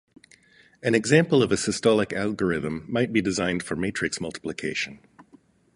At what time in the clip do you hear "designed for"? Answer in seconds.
3.21-3.75